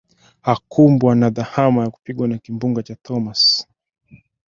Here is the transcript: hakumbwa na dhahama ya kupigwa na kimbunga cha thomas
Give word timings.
hakumbwa 0.41 1.15
na 1.15 1.29
dhahama 1.29 1.83
ya 1.83 1.89
kupigwa 1.89 2.27
na 2.27 2.37
kimbunga 2.37 2.83
cha 2.83 2.95
thomas 2.95 3.67